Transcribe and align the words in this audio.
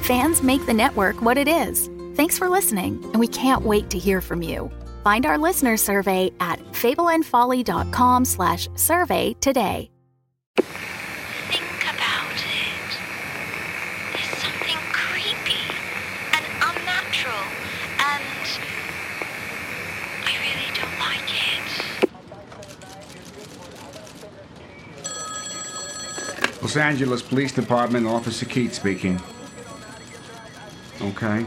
Fans 0.00 0.42
make 0.42 0.64
the 0.64 0.72
network 0.74 1.20
what 1.22 1.36
it 1.36 1.48
is. 1.48 1.90
Thanks 2.14 2.38
for 2.38 2.48
listening, 2.48 3.02
and 3.12 3.18
we 3.20 3.28
can't 3.28 3.62
wait 3.62 3.90
to 3.90 3.98
hear 3.98 4.20
from 4.20 4.42
you. 4.42 4.70
Find 5.04 5.26
our 5.26 5.38
listener 5.38 5.76
survey 5.76 6.32
at 6.40 6.58
fableandfolly.com 6.72 8.24
slash 8.24 8.68
survey 8.74 9.34
today. 9.40 9.90
Think 10.56 11.82
about 11.82 12.32
it. 12.32 12.98
There's 14.14 14.38
something 14.42 14.76
creepy 14.92 15.60
and 16.32 16.44
unnatural, 16.62 17.44
and 17.98 18.24
I 20.24 20.32
really 20.40 20.70
don't 20.74 20.98
like 20.98 21.30
it. 26.46 26.62
Los 26.62 26.76
Angeles 26.76 27.22
Police 27.22 27.52
Department, 27.52 28.06
Officer 28.06 28.46
Keith 28.46 28.74
speaking. 28.74 29.20
Okay. 31.00 31.46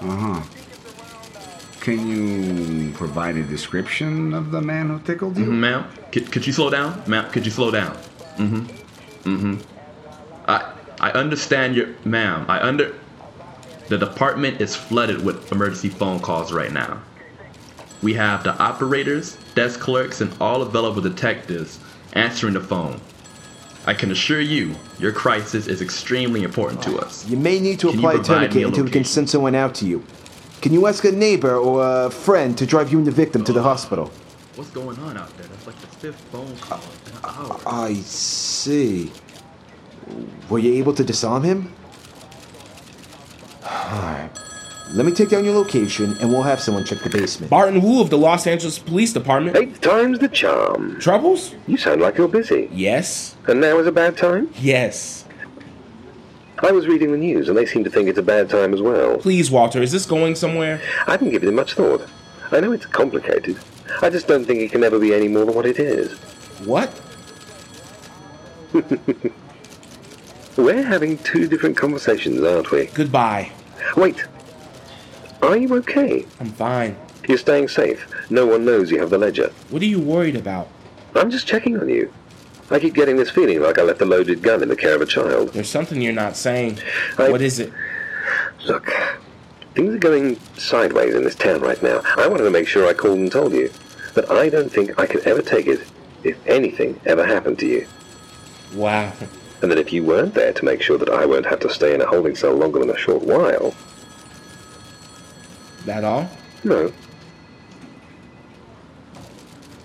Uh 0.00 0.16
huh. 0.16 0.42
Can 1.80 2.06
you 2.08 2.92
provide 2.92 3.36
a 3.36 3.42
description 3.42 4.32
of 4.32 4.50
the 4.50 4.60
man 4.60 4.88
who 4.88 4.98
tickled 5.00 5.36
you? 5.36 5.44
Mhm, 5.44 5.58
ma'am, 5.58 5.84
could, 6.12 6.32
could 6.32 6.46
you 6.46 6.52
slow 6.52 6.70
down? 6.70 7.02
Ma'am, 7.06 7.30
could 7.30 7.44
you 7.44 7.50
slow 7.50 7.70
down? 7.70 7.94
Mm-hmm. 8.38 8.64
Mm-hmm. 9.36 9.54
I 10.48 10.72
I 11.00 11.10
understand 11.10 11.76
your 11.76 11.88
ma'am. 12.04 12.46
I 12.48 12.60
under 12.60 12.94
the 13.88 13.98
department 13.98 14.60
is 14.62 14.74
flooded 14.74 15.22
with 15.22 15.52
emergency 15.52 15.90
phone 15.90 16.20
calls 16.20 16.52
right 16.52 16.72
now. 16.72 17.02
We 18.02 18.14
have 18.14 18.44
the 18.44 18.56
operators, 18.58 19.36
desk 19.54 19.80
clerks, 19.80 20.20
and 20.22 20.34
all 20.40 20.62
available 20.62 21.02
detectives 21.02 21.78
answering 22.14 22.54
the 22.54 22.60
phone. 22.60 23.00
I 23.86 23.92
can 23.92 24.10
assure 24.10 24.40
you, 24.40 24.74
your 24.98 25.12
crisis 25.12 25.66
is 25.66 25.82
extremely 25.82 26.42
important 26.42 26.82
to 26.84 26.98
us. 26.98 27.28
You 27.28 27.36
may 27.36 27.60
need 27.60 27.80
to 27.80 27.90
Can 27.90 27.98
apply 27.98 28.14
a 28.14 28.22
tourniquet 28.22 28.62
a 28.62 28.66
until 28.66 28.84
we 28.84 28.90
can 28.90 29.04
send 29.04 29.28
someone 29.28 29.54
out 29.54 29.74
to 29.76 29.86
you. 29.86 30.02
Can 30.62 30.72
you 30.72 30.86
ask 30.86 31.04
a 31.04 31.12
neighbor 31.12 31.54
or 31.56 32.06
a 32.06 32.10
friend 32.10 32.56
to 32.56 32.64
drive 32.64 32.90
you 32.90 32.96
and 32.98 33.06
the 33.06 33.10
victim 33.10 33.44
to 33.44 33.52
the 33.52 33.62
hospital? 33.62 34.10
What's 34.54 34.70
going 34.70 34.98
on 35.00 35.18
out 35.18 35.36
there? 35.36 35.46
That's 35.48 35.66
like 35.66 35.78
the 35.80 35.86
fifth 35.88 36.20
phone 36.32 36.56
call 36.56 36.80
in 37.06 37.12
an 37.12 37.18
hour. 37.24 37.60
I 37.66 37.94
see. 37.94 39.12
Were 40.48 40.58
you 40.58 40.72
able 40.74 40.94
to 40.94 41.04
disarm 41.04 41.42
him? 41.42 41.72
Alright. 43.64 44.30
Let 44.90 45.06
me 45.06 45.12
take 45.12 45.30
down 45.30 45.44
your 45.44 45.54
location 45.54 46.16
and 46.18 46.30
we'll 46.30 46.42
have 46.42 46.60
someone 46.60 46.84
check 46.84 46.98
the 46.98 47.10
basement. 47.10 47.50
Barton 47.50 47.80
Wu 47.82 48.00
of 48.00 48.10
the 48.10 48.18
Los 48.18 48.46
Angeles 48.46 48.78
Police 48.78 49.12
Department. 49.12 49.56
Eighth 49.56 49.80
time's 49.80 50.18
the 50.18 50.28
charm. 50.28 51.00
Troubles? 51.00 51.54
You 51.66 51.76
sound 51.76 52.00
like 52.00 52.16
you're 52.18 52.28
busy. 52.28 52.68
Yes. 52.70 53.34
And 53.48 53.60
now 53.60 53.78
is 53.78 53.86
a 53.86 53.92
bad 53.92 54.16
time? 54.16 54.50
Yes. 54.56 55.24
I 56.58 56.70
was 56.70 56.86
reading 56.86 57.10
the 57.12 57.18
news 57.18 57.48
and 57.48 57.56
they 57.56 57.66
seem 57.66 57.82
to 57.84 57.90
think 57.90 58.08
it's 58.08 58.18
a 58.18 58.22
bad 58.22 58.48
time 58.48 58.72
as 58.72 58.80
well. 58.80 59.18
Please, 59.18 59.50
Walter, 59.50 59.82
is 59.82 59.90
this 59.90 60.06
going 60.06 60.34
somewhere? 60.34 60.80
I 61.06 61.12
haven't 61.12 61.30
given 61.30 61.48
it 61.48 61.52
much 61.52 61.74
thought. 61.74 62.06
I 62.52 62.60
know 62.60 62.72
it's 62.72 62.86
complicated. 62.86 63.58
I 64.02 64.10
just 64.10 64.28
don't 64.28 64.44
think 64.44 64.60
it 64.60 64.70
can 64.70 64.84
ever 64.84 64.98
be 64.98 65.12
any 65.14 65.28
more 65.28 65.44
than 65.44 65.54
what 65.54 65.66
it 65.66 65.78
is. 65.78 66.12
What? 66.64 67.00
We're 70.56 70.82
having 70.82 71.18
two 71.18 71.48
different 71.48 71.76
conversations, 71.76 72.42
aren't 72.42 72.70
we? 72.70 72.86
Goodbye. 72.86 73.50
Wait. 73.96 74.24
Are 75.44 75.56
you 75.56 75.74
okay? 75.76 76.24
I'm 76.40 76.50
fine. 76.50 76.96
You're 77.28 77.38
staying 77.38 77.68
safe. 77.68 78.06
No 78.30 78.46
one 78.46 78.64
knows 78.64 78.90
you 78.90 78.98
have 79.00 79.10
the 79.10 79.18
ledger. 79.18 79.52
What 79.70 79.82
are 79.82 79.86
you 79.86 80.00
worried 80.00 80.36
about? 80.36 80.68
I'm 81.14 81.30
just 81.30 81.46
checking 81.46 81.78
on 81.78 81.88
you. 81.88 82.12
I 82.70 82.78
keep 82.78 82.94
getting 82.94 83.16
this 83.16 83.30
feeling 83.30 83.60
like 83.60 83.78
I 83.78 83.82
left 83.82 84.00
a 84.00 84.04
loaded 84.06 84.42
gun 84.42 84.62
in 84.62 84.68
the 84.68 84.76
care 84.76 84.94
of 84.94 85.02
a 85.02 85.06
child. 85.06 85.50
There's 85.50 85.68
something 85.68 86.00
you're 86.00 86.12
not 86.12 86.36
saying. 86.36 86.78
I- 87.18 87.30
What 87.30 87.42
is 87.42 87.58
it? 87.60 87.72
Look, 88.66 88.90
things 89.74 89.94
are 89.94 89.98
going 89.98 90.40
sideways 90.56 91.14
in 91.14 91.24
this 91.24 91.34
town 91.34 91.60
right 91.60 91.82
now. 91.82 92.00
I 92.16 92.26
wanted 92.26 92.44
to 92.44 92.50
make 92.50 92.66
sure 92.66 92.86
I 92.88 92.94
called 92.94 93.18
and 93.18 93.30
told 93.30 93.52
you. 93.52 93.70
But 94.14 94.30
I 94.30 94.48
don't 94.48 94.72
think 94.72 94.98
I 94.98 95.06
could 95.06 95.26
ever 95.26 95.42
take 95.42 95.66
it 95.66 95.80
if 96.22 96.36
anything 96.46 96.98
ever 97.04 97.26
happened 97.26 97.58
to 97.58 97.66
you. 97.66 97.86
Wow. 98.74 99.12
And 99.60 99.70
that 99.70 99.78
if 99.78 99.92
you 99.92 100.02
weren't 100.04 100.34
there 100.34 100.52
to 100.52 100.64
make 100.64 100.80
sure 100.82 100.98
that 100.98 101.10
I 101.10 101.26
won't 101.26 101.46
have 101.46 101.60
to 101.60 101.68
stay 101.70 101.94
in 101.94 102.00
a 102.00 102.06
holding 102.06 102.34
cell 102.36 102.54
longer 102.54 102.78
than 102.80 102.90
a 102.90 102.96
short 102.96 103.22
while, 103.22 103.74
That 105.84 106.04
all? 106.04 106.28
no. 106.62 106.92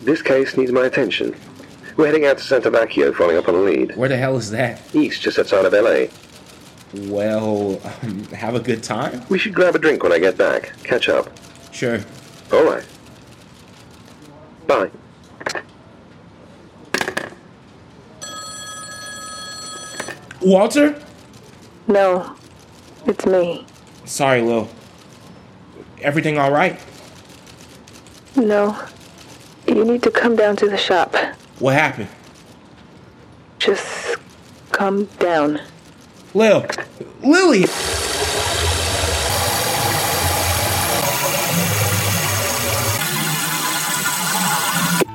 This 0.01 0.21
case 0.21 0.55
needs 0.55 0.71
my 0.71 0.85
attention. 0.85 1.35
We're 1.97 2.05
heading 2.05 2.25
out 2.25 2.37
to 2.37 2.43
Santa 2.43 2.71
Vecchio 2.71 3.13
following 3.13 3.35
up 3.37 3.49
on 3.49 3.55
a 3.55 3.59
lead. 3.59 3.97
Where 3.97 4.07
the 4.07 4.15
hell 4.15 4.37
is 4.37 4.49
that? 4.51 4.79
East, 4.95 5.21
just 5.21 5.37
outside 5.37 5.65
of 5.65 5.73
LA. 5.73 6.05
Well, 7.11 7.81
um, 8.01 8.23
have 8.27 8.55
a 8.55 8.61
good 8.61 8.81
time? 8.81 9.21
We 9.27 9.37
should 9.37 9.53
grab 9.53 9.75
a 9.75 9.79
drink 9.79 10.01
when 10.01 10.13
I 10.13 10.19
get 10.19 10.37
back. 10.37 10.71
Catch 10.83 11.09
up. 11.09 11.29
Sure. 11.73 11.99
All 12.53 12.63
right. 12.63 12.85
Bye. 14.67 14.89
Walter? 20.41 21.01
No, 21.87 22.35
it's 23.05 23.25
me. 23.25 23.65
Sorry, 24.05 24.41
Lil. 24.41 24.69
Everything 26.01 26.37
all 26.37 26.51
right? 26.51 26.79
No, 28.35 28.79
you 29.67 29.83
need 29.83 30.03
to 30.03 30.11
come 30.11 30.35
down 30.35 30.55
to 30.57 30.69
the 30.69 30.77
shop. 30.77 31.15
What 31.59 31.73
happened? 31.73 32.07
Just 33.57 34.17
come 34.71 35.05
down. 35.19 35.59
Lil. 36.33 36.65
Lily! 37.21 37.65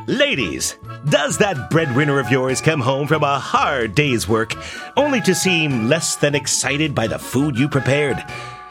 Ladies, 0.07 0.77
does 1.09 1.39
that 1.39 1.71
breadwinner 1.71 2.19
of 2.19 2.31
yours 2.31 2.61
come 2.61 2.81
home 2.81 3.07
from 3.07 3.23
a 3.23 3.39
hard 3.39 3.95
day's 3.95 4.29
work 4.29 4.55
only 4.97 5.21
to 5.23 5.35
seem 5.35 5.89
less 5.89 6.17
than 6.17 6.35
excited 6.35 6.95
by 6.95 7.07
the 7.07 7.19
food 7.19 7.59
you 7.59 7.69
prepared? 7.69 8.23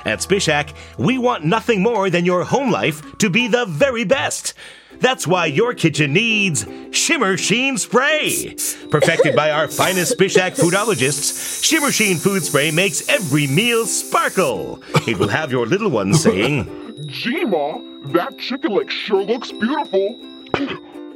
At 0.06 0.20
Spishak, 0.20 0.74
we 0.98 1.18
want 1.18 1.46
nothing 1.46 1.82
more 1.82 2.10
than 2.10 2.26
your 2.26 2.44
home 2.44 2.72
life 2.72 3.18
to 3.20 3.30
be 3.30 3.48
the 3.48 3.66
very 3.66 4.04
best. 4.04 4.54
That's 5.00 5.26
why 5.26 5.48
your 5.48 5.74
kitchen 5.74 6.14
needs 6.14 6.66
Shimmer 6.92 7.38
Sheen 7.38 7.78
Spray. 7.78 8.56
Perfected 8.90 9.36
by 9.36 9.52
our 9.52 9.68
finest 9.68 10.18
Spishak 10.18 10.56
foodologists, 10.58 11.64
Shimmer 11.64 11.92
Sheen 11.92 12.18
Food 12.18 12.44
Spray 12.44 12.72
makes 12.72 13.08
every 13.10 13.48
meal 13.48 13.86
sparkle. 13.86 14.82
It 15.08 15.18
will 15.18 15.30
have 15.30 15.52
your 15.52 15.66
little 15.66 15.90
ones 15.90 16.22
saying, 16.22 17.06
Gee, 17.08 17.44
Ma, 17.46 17.80
that 18.14 18.38
chicken 18.40 18.72
leg 18.74 18.92
sure 18.92 19.24
looks 19.24 19.52
beautiful. 19.52 20.18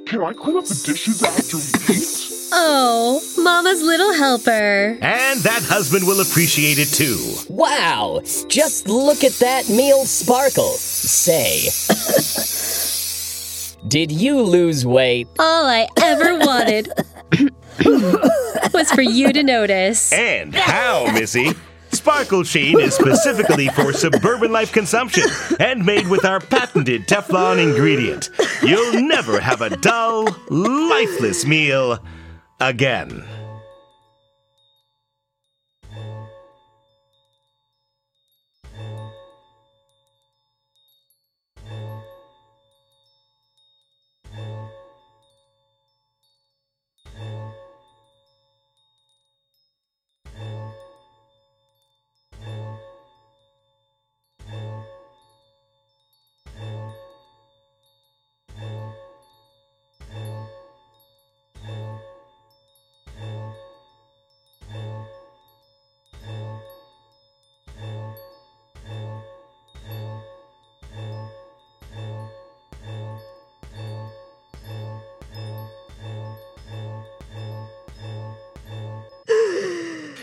Can 0.05 0.21
I 0.21 0.33
clean 0.33 0.57
up 0.57 0.65
the 0.65 0.81
dishes 0.85 1.21
after 1.23 1.57
we 1.57 1.95
eat? 1.95 2.36
Oh, 2.59 3.21
Mama's 3.37 3.83
little 3.83 4.13
helper. 4.13 4.97
and 4.99 5.39
that 5.41 5.61
husband 5.63 6.07
will 6.07 6.21
appreciate 6.21 6.79
it 6.79 6.87
too. 6.87 7.35
Wow! 7.53 8.21
Just 8.47 8.87
look 8.87 9.23
at 9.23 9.33
that 9.33 9.69
meal 9.69 10.05
sparkle. 10.05 10.73
Say, 10.73 11.69
did 13.87 14.11
you 14.11 14.41
lose 14.41 14.87
weight? 14.87 15.27
All 15.37 15.65
I 15.67 15.87
ever 16.01 16.39
wanted 16.39 16.91
was 18.73 18.91
for 18.91 19.03
you 19.03 19.31
to 19.33 19.43
notice. 19.43 20.11
And 20.11 20.55
how, 20.55 21.11
Missy? 21.13 21.51
Sparkle 21.91 22.43
Sheen 22.43 22.79
is 22.79 22.95
specifically 22.95 23.67
for 23.69 23.93
suburban 23.93 24.51
life 24.51 24.71
consumption 24.73 25.23
and 25.59 25.85
made 25.85 26.07
with 26.07 26.25
our 26.25 26.39
patented 26.39 27.07
Teflon 27.07 27.61
ingredient. 27.61 28.29
You'll 28.63 29.01
never 29.03 29.39
have 29.39 29.61
a 29.61 29.69
dull, 29.77 30.27
lifeless 30.49 31.45
meal 31.45 31.99
again. 32.59 33.36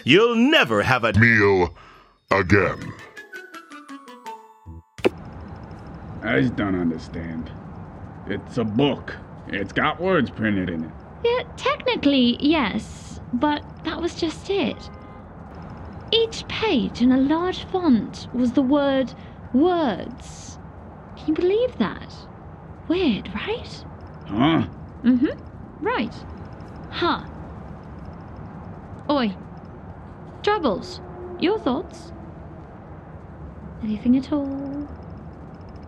You'll 0.04 0.36
never 0.36 0.82
have 0.82 1.04
a 1.04 1.12
meal 1.14 1.74
again. 2.30 2.92
I 6.22 6.40
just 6.40 6.56
don't 6.56 6.78
understand. 6.80 7.50
It's 8.26 8.56
a 8.56 8.64
book. 8.64 9.16
It's 9.48 9.72
got 9.72 10.00
words 10.00 10.30
printed 10.30 10.70
in 10.70 10.84
it. 10.84 10.90
Yeah, 11.24 11.42
technically, 11.56 12.36
yes, 12.40 13.20
but 13.32 13.62
that 13.84 14.00
was 14.00 14.14
just 14.14 14.48
it. 14.48 14.76
Each 16.12 16.46
page 16.48 17.02
in 17.02 17.12
a 17.12 17.18
large 17.18 17.64
font 17.64 18.28
was 18.32 18.52
the 18.52 18.62
word 18.62 19.12
words. 19.52 20.58
Can 21.16 21.28
you 21.28 21.34
believe 21.34 21.78
that? 21.78 22.14
Weird, 22.88 23.30
right? 23.34 23.84
Huh? 24.26 24.66
Mm 25.02 25.18
hmm. 25.18 25.84
Right. 25.84 26.14
Huh. 26.90 27.20
Oi. 29.10 29.34
Troubles. 30.44 31.00
Your 31.40 31.58
thoughts? 31.58 32.12
Anything 33.82 34.16
at 34.18 34.30
all? 34.30 34.86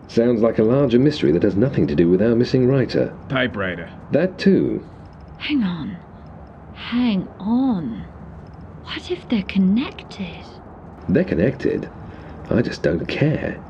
Sounds 0.07 0.41
like 0.41 0.57
a 0.57 0.63
larger 0.63 0.97
mystery 0.97 1.31
that 1.33 1.43
has 1.43 1.55
nothing 1.55 1.85
to 1.85 1.95
do 1.95 2.09
with 2.09 2.23
our 2.23 2.35
missing 2.35 2.67
writer. 2.67 3.15
Typewriter. 3.29 3.87
That 4.11 4.39
too. 4.39 4.83
Hang 5.37 5.63
on. 5.63 5.95
Hang 6.73 7.27
on. 7.39 7.99
What 8.83 9.11
if 9.11 9.29
they're 9.29 9.43
connected? 9.43 10.43
They're 11.07 11.23
connected. 11.23 11.87
I 12.49 12.63
just 12.63 12.81
don't 12.81 13.05
care. 13.07 13.63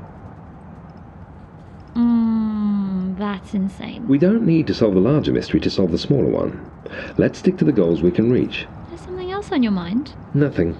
Mmm, 1.95 3.17
that's 3.17 3.53
insane. 3.53 4.07
We 4.07 4.19
don't 4.19 4.45
need 4.45 4.67
to 4.67 4.73
solve 4.73 4.93
the 4.93 5.01
larger 5.01 5.33
mystery 5.33 5.59
to 5.61 5.69
solve 5.69 5.91
the 5.91 5.97
smaller 5.97 6.29
one. 6.29 6.71
Let's 7.17 7.39
stick 7.39 7.57
to 7.57 7.65
the 7.65 7.73
goals 7.73 8.01
we 8.01 8.11
can 8.11 8.31
reach. 8.31 8.67
Else 9.47 9.53
on 9.53 9.63
your 9.63 9.71
mind? 9.71 10.13
Nothing. 10.33 10.73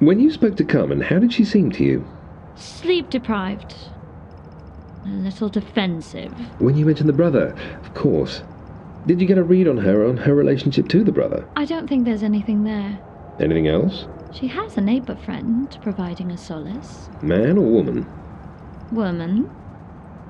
When 0.00 0.20
you 0.20 0.30
spoke 0.30 0.56
to 0.56 0.64
Carmen, 0.64 1.00
how 1.00 1.18
did 1.18 1.32
she 1.32 1.42
seem 1.42 1.72
to 1.72 1.84
you? 1.84 2.06
Sleep 2.54 3.08
deprived. 3.08 3.74
A 5.06 5.08
little 5.08 5.48
defensive. 5.48 6.34
When 6.60 6.76
you 6.76 6.84
mentioned 6.84 7.08
the 7.08 7.14
brother, 7.14 7.56
of 7.82 7.94
course. 7.94 8.42
Did 9.06 9.22
you 9.22 9.26
get 9.26 9.38
a 9.38 9.42
read 9.42 9.68
on 9.68 9.78
her 9.78 10.06
on 10.06 10.18
her 10.18 10.34
relationship 10.34 10.86
to 10.88 11.02
the 11.02 11.12
brother? 11.12 11.48
I 11.56 11.64
don't 11.64 11.88
think 11.88 12.04
there's 12.04 12.22
anything 12.22 12.64
there. 12.64 12.98
Anything 13.40 13.68
else? 13.68 14.06
She 14.34 14.48
has 14.48 14.76
a 14.76 14.82
neighbor 14.82 15.16
friend 15.16 15.78
providing 15.80 16.32
a 16.32 16.36
solace. 16.36 17.08
Man 17.22 17.56
or 17.56 17.64
woman? 17.64 18.04
Woman. 18.92 19.50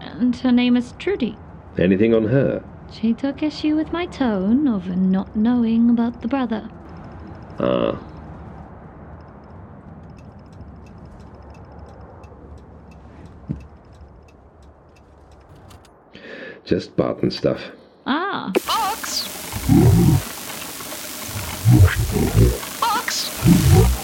And 0.01 0.37
her 0.37 0.53
name 0.53 0.77
is 0.77 0.95
Trudy. 1.01 1.37
Anything 1.77 2.15
on 2.15 2.29
her? 2.29 2.63
She 2.93 3.15
took 3.15 3.43
issue 3.43 3.75
with 3.75 3.93
my 3.93 4.07
tone 4.07 4.69
of 4.69 4.87
not 4.97 5.35
knowing 5.35 5.91
about 5.91 6.23
the 6.23 6.29
brother. 6.29 6.71
Ah. 7.59 7.99
Just 16.65 16.97
Barton 16.97 17.31
stuff. 17.31 17.61
Ah. 18.07 18.51
Box? 18.67 19.29
Box? 22.81 23.31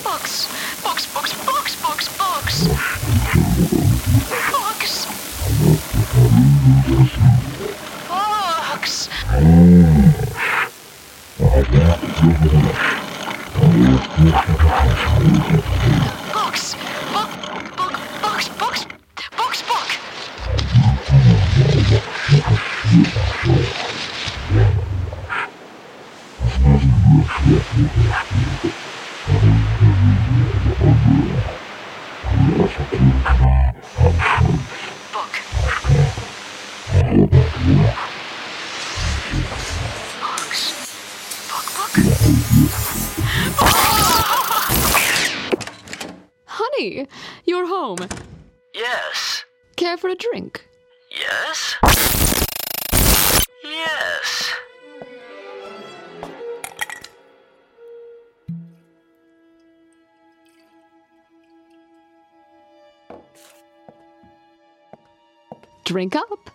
Box? 0.05 0.49
Box, 0.83 1.07
box, 1.13 1.35
box, 1.45 1.77
box, 1.83 2.09
box. 2.19 2.69
Box. 4.53 5.07
Box. 6.91 7.22
Drink 65.85 66.15
up. 66.17 66.51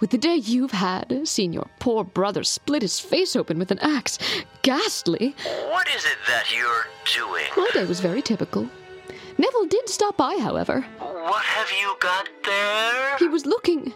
With 0.00 0.10
the 0.10 0.18
day 0.18 0.34
you've 0.34 0.72
had, 0.72 1.28
seeing 1.28 1.52
your 1.52 1.68
poor 1.78 2.02
brother 2.02 2.42
split 2.42 2.82
his 2.82 2.98
face 2.98 3.36
open 3.36 3.58
with 3.58 3.70
an 3.70 3.78
axe. 3.78 4.18
Ghastly. 4.62 5.36
What 5.68 5.88
is 5.88 6.04
it 6.04 6.18
that 6.26 6.52
you're 6.52 6.86
doing? 7.14 7.44
My 7.56 7.70
day 7.72 7.84
was 7.84 8.00
very 8.00 8.20
typical. 8.20 8.68
Neville 9.38 9.66
did 9.66 9.88
stop 9.88 10.16
by, 10.16 10.36
however. 10.38 10.84
What 10.98 11.44
have 11.44 11.70
you 11.80 11.94
got 12.00 12.28
there? 12.44 13.16
He 13.18 13.28
was 13.28 13.46
looking. 13.46 13.94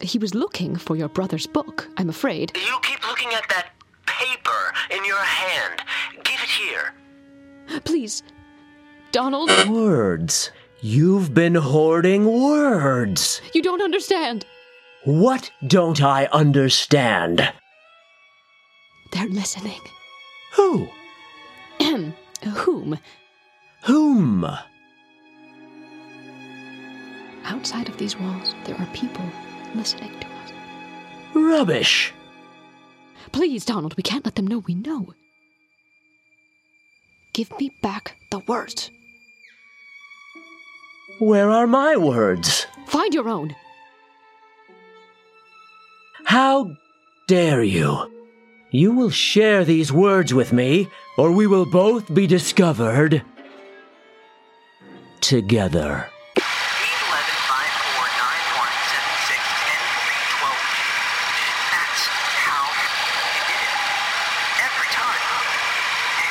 He 0.00 0.18
was 0.18 0.34
looking 0.34 0.76
for 0.76 0.96
your 0.96 1.08
brother's 1.08 1.46
book, 1.46 1.88
I'm 1.96 2.08
afraid. 2.08 2.52
You 2.56 2.78
keep 2.82 3.06
looking 3.06 3.32
at 3.34 3.48
that 3.48 3.72
paper 4.06 4.72
in 4.90 5.04
your 5.04 5.22
hand. 5.22 5.82
Give 6.24 6.40
it 6.42 6.48
here. 6.48 6.94
Please, 7.84 8.22
Donald. 9.12 9.50
Words. 9.68 10.50
You've 10.84 11.32
been 11.32 11.54
hoarding 11.54 12.26
words. 12.26 13.40
You 13.54 13.62
don't 13.62 13.80
understand. 13.80 14.44
What 15.04 15.50
don't 15.66 16.02
I 16.02 16.26
understand? 16.26 17.50
They're 19.10 19.28
listening. 19.28 19.80
Who? 20.52 20.86
Whom? 21.80 22.98
Whom? 23.84 24.46
Outside 27.44 27.88
of 27.88 27.96
these 27.96 28.18
walls, 28.18 28.54
there 28.66 28.76
are 28.78 28.88
people 28.92 29.24
listening 29.74 30.12
to 30.20 30.26
us. 30.26 30.52
Rubbish. 31.32 32.12
Please, 33.32 33.64
Donald, 33.64 33.96
we 33.96 34.02
can't 34.02 34.26
let 34.26 34.34
them 34.34 34.46
know 34.46 34.58
we 34.58 34.74
know. 34.74 35.14
Give 37.32 37.58
me 37.58 37.74
back 37.80 38.18
the 38.30 38.40
words. 38.40 38.90
Where 41.18 41.50
are 41.50 41.66
my 41.66 41.96
words? 41.96 42.66
Find 42.86 43.12
your 43.14 43.28
own. 43.28 43.54
How 46.24 46.76
dare 47.28 47.62
you? 47.62 48.10
You 48.70 48.92
will 48.92 49.10
share 49.10 49.64
these 49.64 49.92
words 49.92 50.34
with 50.34 50.52
me, 50.52 50.88
or 51.16 51.30
we 51.30 51.46
will 51.46 51.66
both 51.66 52.12
be 52.12 52.26
discovered 52.26 53.22
together. 55.20 56.08
That's 61.70 62.02
how 62.42 62.64
he 63.32 63.40
did 63.46 63.60
it. 63.62 63.78
Every 64.66 64.88
time. 64.90 65.22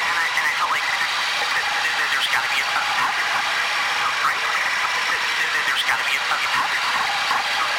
And 0.04 0.18
I, 0.20 0.28
and 0.36 0.46
I 0.46 0.54
felt 0.60 0.72
like 0.76 0.84
th- 0.84 1.00
th- 1.00 1.68
th- 1.96 2.10
there's 2.12 2.28
got 2.30 2.44
to 2.44 2.52
be 2.52 2.60
a 2.60 2.68
pattern. 2.68 2.92
Right? 4.28 4.44
Th- 4.44 5.24
th- 5.24 5.66
There's 5.68 5.86
got 5.88 5.98
to 5.98 6.06
be 6.06 6.16
a 6.20 6.24
pattern. 6.28 6.52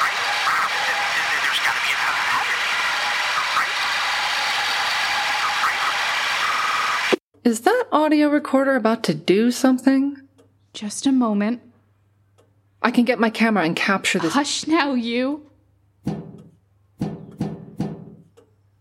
Right? 0.00 0.18
Th- 0.18 1.28
th- 1.28 1.42
There's 1.44 1.60
got 1.62 1.74
to 1.76 1.82
be 1.84 1.92
a 1.92 1.98
pattern. 2.00 2.58
Right? 3.60 3.76
Is 7.44 7.60
that 7.60 7.84
audio 7.92 8.28
recorder 8.28 8.74
about 8.74 9.02
to 9.04 9.14
do 9.14 9.50
something? 9.50 10.16
Just 10.72 11.06
a 11.06 11.12
moment. 11.12 11.60
I 12.82 12.90
can 12.90 13.04
get 13.04 13.20
my 13.20 13.28
camera 13.28 13.64
and 13.64 13.76
capture 13.76 14.18
this. 14.18 14.32
Hush 14.32 14.66
now, 14.66 14.94
you. 14.94 15.50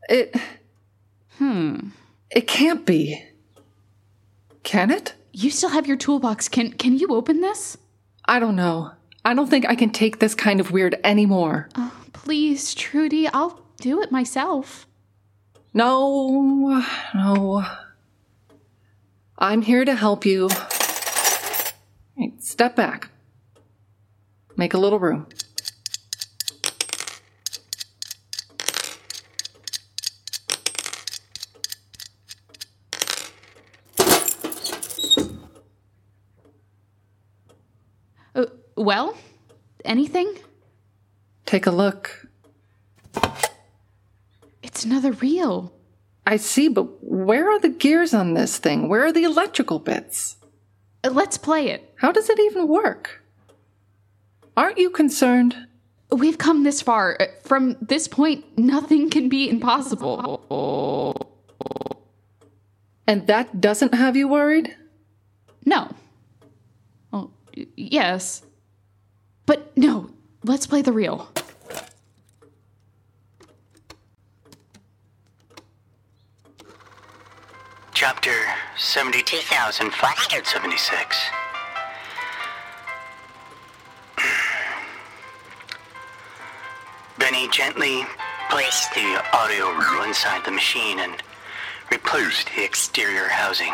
It. 0.07 0.35
Hmm. 1.37 1.89
It 2.31 2.47
can't 2.47 2.85
be. 2.85 3.21
Can 4.63 4.91
it? 4.91 5.13
You 5.33 5.49
still 5.49 5.69
have 5.69 5.87
your 5.87 5.97
toolbox. 5.97 6.47
Can 6.47 6.71
can 6.71 6.97
you 6.97 7.07
open 7.09 7.41
this? 7.41 7.77
I 8.25 8.39
don't 8.39 8.55
know. 8.55 8.91
I 9.25 9.33
don't 9.33 9.49
think 9.49 9.65
I 9.67 9.75
can 9.75 9.89
take 9.89 10.19
this 10.19 10.35
kind 10.35 10.59
of 10.59 10.71
weird 10.71 10.99
anymore. 11.03 11.69
Oh, 11.75 11.93
please, 12.13 12.73
Trudy, 12.73 13.27
I'll 13.27 13.61
do 13.77 14.01
it 14.01 14.11
myself. 14.11 14.87
No, 15.73 16.83
no. 17.13 17.65
I'm 19.43 19.61
here 19.61 19.83
to 19.83 19.93
help 19.93 20.25
you. 20.25 20.47
Right, 22.17 22.41
step 22.41 22.77
back. 22.77 23.09
Make 24.55 24.73
a 24.73 24.77
little 24.77 24.99
room. 24.99 25.27
Uh, 38.33 38.45
well, 38.77 39.17
anything? 39.83 40.35
Take 41.45 41.67
a 41.67 41.71
look. 41.71 42.27
It's 44.61 44.85
another 44.85 45.11
reel. 45.11 45.72
I 46.25 46.37
see, 46.37 46.67
but 46.67 47.03
where 47.03 47.49
are 47.49 47.59
the 47.59 47.69
gears 47.69 48.13
on 48.13 48.33
this 48.33 48.57
thing? 48.57 48.87
Where 48.87 49.05
are 49.05 49.11
the 49.11 49.23
electrical 49.23 49.79
bits? 49.79 50.37
Uh, 51.03 51.09
let's 51.09 51.37
play 51.37 51.69
it. 51.69 51.93
How 51.97 52.11
does 52.11 52.29
it 52.29 52.39
even 52.39 52.67
work? 52.67 53.21
Aren't 54.55 54.77
you 54.77 54.89
concerned? 54.89 55.67
We've 56.11 56.37
come 56.37 56.63
this 56.63 56.81
far. 56.81 57.17
Uh, 57.19 57.25
From 57.43 57.75
this 57.81 58.07
point, 58.07 58.45
nothing 58.57 59.09
can 59.09 59.27
be 59.27 59.49
impossible. 59.49 61.17
And 63.05 63.27
that 63.27 63.59
doesn't 63.59 63.93
have 63.93 64.15
you 64.15 64.27
worried? 64.29 64.75
No. 65.65 65.89
Well, 67.11 67.33
yes. 67.75 68.43
But 69.45 69.75
no, 69.77 70.09
let's 70.43 70.67
play 70.67 70.81
the 70.81 70.93
reel. 70.93 71.29
Chapter 78.05 78.35
72,576. 78.75 81.17
Benny 87.17 87.47
gently 87.47 88.05
placed 88.49 88.93
the 88.93 89.23
audio 89.31 89.71
reel 89.71 90.03
inside 90.03 90.43
the 90.43 90.51
machine 90.51 90.99
and 90.99 91.23
replaced 91.89 92.49
the 92.53 92.65
exterior 92.65 93.29
housing. 93.29 93.71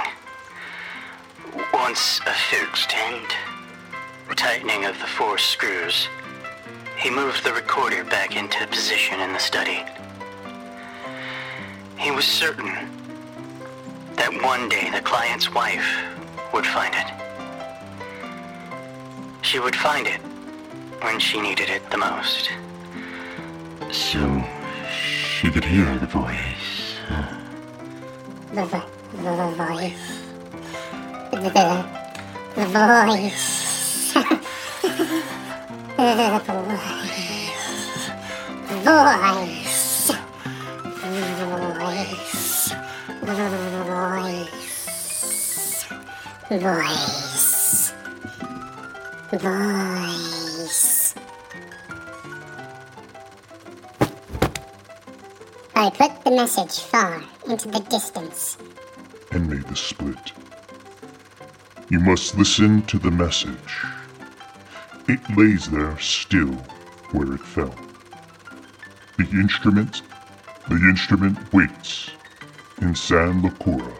Once 1.73 2.21
affixed 2.27 2.93
and 2.93 3.25
tightening 4.35 4.85
of 4.85 4.99
the 4.99 5.07
four 5.07 5.39
screws, 5.39 6.07
he 6.97 7.09
moved 7.09 7.43
the 7.43 7.51
recorder 7.51 8.03
back 8.03 8.35
into 8.35 8.67
position 8.67 9.21
in 9.21 9.33
the 9.33 9.39
study. 9.39 9.83
He 11.97 12.11
was 12.11 12.25
certain 12.25 12.88
that 14.29 14.43
one 14.43 14.69
day 14.69 14.89
the 14.91 15.01
client's 15.01 15.53
wife 15.53 15.85
would 16.53 16.65
find 16.65 16.93
it. 16.93 17.07
She 19.41 19.59
would 19.59 19.75
find 19.75 20.07
it 20.07 20.19
when 21.01 21.19
she 21.19 21.41
needed 21.41 21.69
it 21.69 21.89
the 21.89 21.97
most. 21.97 22.49
So 23.91 24.43
she 24.89 25.49
could 25.49 25.63
hear 25.63 25.97
the 25.97 26.05
voice. 26.05 26.95
The, 28.53 28.65
vo- 28.65 28.89
the 29.13 29.33
voice. 29.55 30.23
The, 31.31 31.37
the 32.55 32.65
voice. 32.65 34.13
the 34.13 34.25
voice. 36.35 36.99
The 38.67 38.81
voice. 38.83 40.11
Voice. 41.69 42.73
Voice. 43.21 43.58
Voice. 46.49 47.93
Voice. 49.31 51.13
I 55.75 55.89
put 55.91 56.23
the 56.23 56.31
message 56.31 56.79
far 56.79 57.21
into 57.47 57.67
the 57.67 57.79
distance. 57.89 58.57
and 59.31 59.47
made 59.47 59.63
the 59.67 59.75
split. 59.75 60.31
You 61.89 61.99
must 61.99 62.35
listen 62.35 62.81
to 62.87 62.97
the 62.97 63.11
message. 63.11 63.83
It 65.07 65.19
lays 65.37 65.69
there 65.69 65.99
still 65.99 66.53
where 67.11 67.33
it 67.33 67.41
fell. 67.41 67.75
The 69.19 69.29
instrument, 69.33 70.01
the 70.67 70.77
instrument 70.77 71.37
waits 71.53 72.09
in 72.81 72.95
San 72.95 73.43
Lacura. 73.43 73.93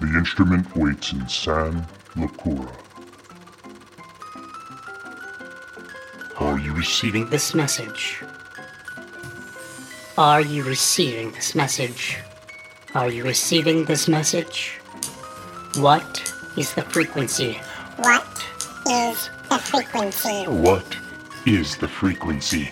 The 0.00 0.06
instrument 0.16 0.76
waits 0.76 1.12
in 1.12 1.28
San 1.28 1.84
Lacura. 2.14 2.72
Are 6.38 6.56
you 6.56 6.72
receiving 6.72 7.28
this 7.30 7.52
message? 7.52 8.22
Are 10.16 10.40
you 10.40 10.62
receiving 10.62 11.32
this 11.32 11.56
message? 11.56 12.18
Are 12.94 13.10
you 13.10 13.24
receiving 13.24 13.86
this 13.86 14.06
message? 14.06 14.78
What 15.78 16.32
is 16.56 16.74
the 16.74 16.82
frequency? 16.82 17.54
What 17.96 18.46
is 18.86 19.28
the 19.48 19.58
frequency? 19.58 20.44
What 20.44 20.96
is 21.44 21.76
the 21.76 21.88
frequency? 21.88 22.70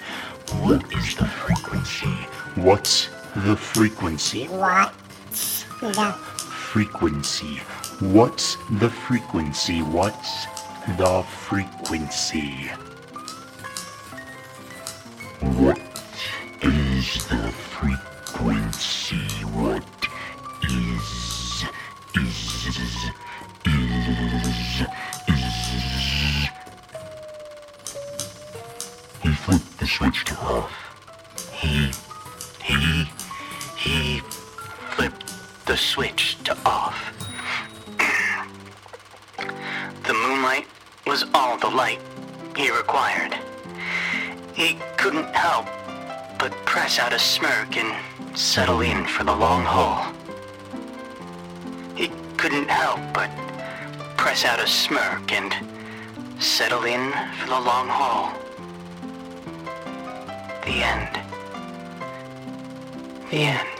What 0.60 0.84
is 0.94 1.16
the 1.16 1.26
frequency? 1.26 2.14
What's 2.54 3.08
the 3.34 3.56
frequency? 3.56 4.46
What's 4.46 5.64
the 5.80 6.14
Frequency. 6.76 7.56
What's 8.00 8.58
the 8.70 8.90
frequency? 8.90 9.80
What's 9.80 10.44
the 10.98 11.22
frequency? 11.22 12.68
What 15.40 15.80
is 16.60 17.28
the 17.28 17.50
frequency? 17.72 19.24
What 19.56 19.88
is 20.64 21.64
is 22.14 22.68
is 22.68 23.96
is 25.28 25.48
He 29.22 29.28
flipped 29.32 29.78
the 29.78 29.86
switch 29.86 30.26
to 30.26 30.34
off. 30.40 30.72
He, 31.52 31.90
he, 32.62 33.08
he 33.78 34.20
the 35.66 35.76
switch 35.76 36.38
to 36.44 36.56
off. 36.64 37.12
the 40.06 40.14
moonlight 40.14 40.66
was 41.06 41.24
all 41.34 41.58
the 41.58 41.68
light 41.68 42.00
he 42.56 42.70
required. 42.70 43.34
He 44.54 44.78
couldn't 44.96 45.34
help 45.34 45.66
but 46.38 46.52
press 46.66 47.00
out 47.00 47.12
a 47.12 47.18
smirk 47.18 47.76
and 47.76 47.92
settle 48.38 48.80
in 48.80 49.04
for 49.06 49.24
the 49.24 49.34
long 49.34 49.64
haul. 49.64 50.12
He 51.96 52.12
couldn't 52.36 52.70
help 52.70 53.00
but 53.12 53.30
press 54.16 54.44
out 54.44 54.60
a 54.60 54.68
smirk 54.68 55.32
and 55.32 55.52
settle 56.40 56.84
in 56.84 57.10
for 57.40 57.48
the 57.48 57.60
long 57.60 57.88
haul. 57.88 58.32
The 60.64 60.84
end. 60.94 61.20
The 63.30 63.38
end. 63.38 63.75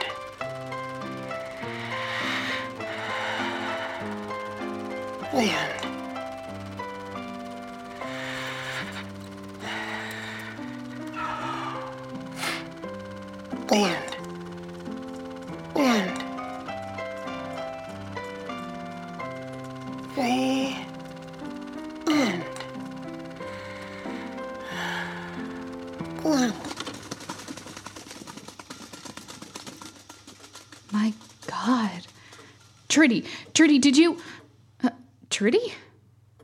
The 5.37 5.43
end. 5.43 5.73
The 13.67 13.75
end. 13.75 14.17
The 15.75 15.81
end. 15.81 16.17
The 20.15 20.21
end. 22.11 22.43
The. 26.23 26.53
My 30.91 31.13
God. 31.45 32.07
Trudy, 32.89 33.25
Trudy, 33.53 33.77
did 33.77 33.95
you. 33.95 34.17
Trudy? 35.37 35.71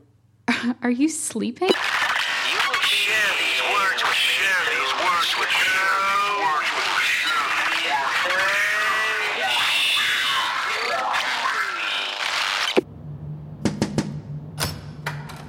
Are 0.82 0.88
you 0.88 1.08
sleeping? 1.08 1.68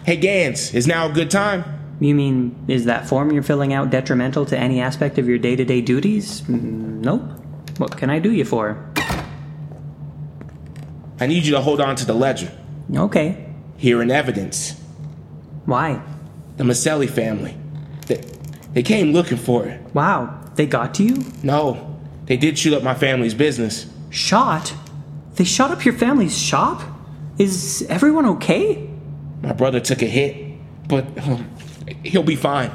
Hey 0.05 0.15
Gans, 0.15 0.73
is 0.73 0.87
now 0.87 1.07
a 1.07 1.13
good 1.13 1.29
time? 1.29 1.65
You 1.99 2.15
mean, 2.15 2.65
is 2.67 2.85
that 2.85 3.07
form 3.07 3.31
you're 3.31 3.43
filling 3.43 3.73
out 3.73 3.91
detrimental 3.91 4.47
to 4.47 4.57
any 4.57 4.81
aspect 4.81 5.19
of 5.19 5.27
your 5.27 5.37
day 5.37 5.55
to 5.55 5.63
day 5.63 5.81
duties? 5.81 6.41
Mm, 6.41 7.01
Nope. 7.01 7.21
What 7.77 7.95
can 7.95 8.09
I 8.09 8.17
do 8.17 8.31
you 8.31 8.43
for? 8.43 8.91
I 11.19 11.27
need 11.27 11.45
you 11.45 11.51
to 11.51 11.61
hold 11.61 11.79
on 11.79 11.95
to 11.97 12.05
the 12.07 12.15
ledger. 12.15 12.51
Okay. 12.93 13.45
Here 13.77 14.01
in 14.01 14.11
evidence. 14.11 14.79
Why? 15.65 16.01
The 16.57 16.63
Maselli 16.63 17.09
family. 17.09 17.57
They, 18.07 18.23
they 18.73 18.83
came 18.83 19.11
looking 19.11 19.37
for 19.37 19.65
it. 19.65 19.81
Wow, 19.93 20.41
they 20.55 20.65
got 20.65 20.93
to 20.95 21.03
you? 21.03 21.23
No, 21.43 21.99
they 22.25 22.37
did 22.37 22.57
shoot 22.57 22.73
up 22.73 22.83
my 22.83 22.93
family's 22.93 23.33
business. 23.33 23.87
Shot? 24.09 24.73
They 25.35 25.43
shot 25.43 25.71
up 25.71 25.83
your 25.83 25.95
family's 25.95 26.37
shop? 26.37 26.81
Is 27.37 27.85
everyone 27.89 28.25
okay? 28.25 28.89
My 29.41 29.51
brother 29.51 29.79
took 29.79 30.01
a 30.01 30.05
hit, 30.05 30.57
but 30.87 31.05
um, 31.27 31.49
he'll 32.03 32.23
be 32.23 32.37
fine. 32.37 32.71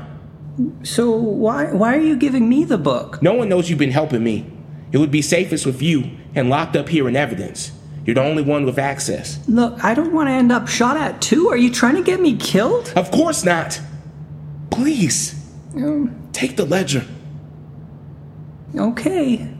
So 0.82 1.10
why 1.10 1.72
why 1.72 1.96
are 1.96 2.00
you 2.00 2.16
giving 2.16 2.48
me 2.48 2.64
the 2.64 2.76
book? 2.76 3.22
No 3.22 3.32
one 3.32 3.48
knows 3.48 3.70
you've 3.70 3.78
been 3.78 3.92
helping 3.92 4.22
me. 4.22 4.50
It 4.92 4.98
would 4.98 5.10
be 5.10 5.22
safest 5.22 5.64
with 5.64 5.80
you 5.80 6.10
and 6.34 6.50
locked 6.50 6.76
up 6.76 6.88
here 6.88 7.08
in 7.08 7.16
evidence. 7.16 7.72
You're 8.04 8.14
the 8.14 8.22
only 8.22 8.42
one 8.42 8.64
with 8.64 8.78
access. 8.78 9.38
Look, 9.48 9.84
I 9.84 9.94
don't 9.94 10.12
want 10.12 10.28
to 10.28 10.32
end 10.32 10.50
up 10.50 10.68
shot 10.68 10.96
at 10.96 11.20
too. 11.20 11.48
Are 11.48 11.56
you 11.56 11.70
trying 11.70 11.96
to 11.96 12.02
get 12.02 12.20
me 12.20 12.36
killed? 12.36 12.92
Of 12.96 13.10
course 13.10 13.44
not. 13.44 13.80
Please. 14.70 15.34
Um, 15.74 16.28
Take 16.32 16.56
the 16.56 16.64
ledger. 16.64 17.04
Okay. 18.74 19.52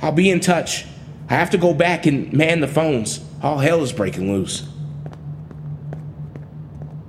I'll 0.00 0.12
be 0.12 0.30
in 0.30 0.40
touch. 0.40 0.86
I 1.28 1.34
have 1.34 1.50
to 1.50 1.58
go 1.58 1.74
back 1.74 2.06
and 2.06 2.32
man 2.32 2.60
the 2.60 2.68
phones. 2.68 3.20
All 3.42 3.58
hell 3.58 3.82
is 3.82 3.92
breaking 3.92 4.32
loose. 4.32 4.66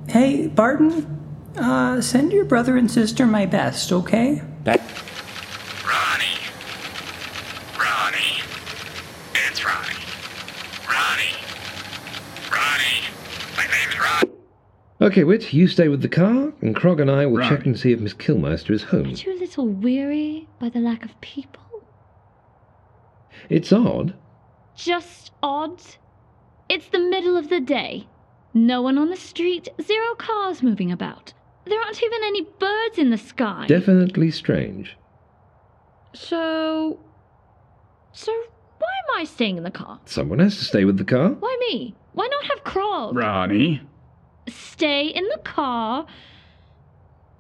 Hey, 0.10 0.48
Barton, 0.48 1.20
uh, 1.56 2.02
send 2.02 2.34
your 2.34 2.46
brother 2.46 2.76
and 2.76 2.90
sister 2.90 3.26
my 3.26 3.46
best, 3.46 3.92
okay? 3.92 4.42
That 4.64 4.82
Okay, 15.10 15.24
Wit, 15.24 15.54
you 15.54 15.68
stay 15.68 15.88
with 15.88 16.04
the 16.04 16.08
car, 16.08 16.54
and 16.62 16.75
Krog 16.75 17.01
and 17.01 17.10
I 17.10 17.25
will 17.25 17.38
Right. 17.38 17.50
check 17.50 17.66
and 17.66 17.75
see 17.80 17.92
if 17.92 18.00
Miss 18.00 18.13
Kilmeister 18.13 18.70
is 18.70 18.84
home. 18.84 19.06
Aren't 19.08 19.25
you 19.25 19.34
a 19.36 19.39
little 19.39 19.68
weary 19.68 20.48
by 20.60 20.70
the 20.70 20.78
lack 20.80 21.04
of 21.04 21.20
people? 21.20 21.63
It's 23.50 23.74
odd. 23.74 24.13
Just 24.75 25.32
odd. 25.42 25.82
It's 26.70 26.89
the 26.89 27.00
middle 27.00 27.36
of 27.38 27.50
the 27.50 27.60
day. 27.60 28.06
No 28.54 28.84
one 28.84 29.00
on 29.00 29.10
the 29.10 29.16
street, 29.16 29.68
zero 29.82 30.13
cars 30.13 30.62
moving 30.62 30.92
about. 30.92 31.34
There 31.66 31.80
aren't 31.82 32.04
even 32.04 32.20
any 32.24 32.44
birds 32.60 33.00
in 33.00 33.10
the 33.10 33.18
sky. 33.18 33.66
Definitely 33.68 34.30
strange. 34.30 34.96
so. 36.13 37.00
So, 38.12 38.32
why 38.78 38.88
am 39.08 39.22
I 39.22 39.24
staying 39.24 39.58
in 39.58 39.63
the 39.63 39.72
car? 39.72 40.01
Someone 40.06 40.38
has 40.38 40.58
to 40.58 40.66
stay 40.66 40.86
with 40.86 40.98
the 40.98 41.04
car. 41.04 41.30
Why 41.30 41.58
me? 41.62 41.96
Why 42.13 42.28
not 42.28 42.44
have 42.46 42.63
Krog? 42.63 43.16
Ronnie. 43.16 43.82
Stay 44.50 45.08
in 45.08 45.24
the 45.25 45.39
car 45.44 46.06